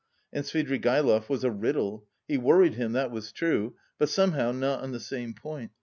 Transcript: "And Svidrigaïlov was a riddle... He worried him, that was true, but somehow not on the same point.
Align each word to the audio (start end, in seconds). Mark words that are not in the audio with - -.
"And 0.33 0.43
Svidrigaïlov 0.43 1.29
was 1.29 1.43
a 1.43 1.51
riddle... 1.51 2.07
He 2.27 2.35
worried 2.35 2.73
him, 2.73 2.93
that 2.93 3.11
was 3.11 3.31
true, 3.31 3.75
but 3.99 4.09
somehow 4.09 4.51
not 4.51 4.81
on 4.81 4.93
the 4.93 4.99
same 4.99 5.35
point. 5.35 5.73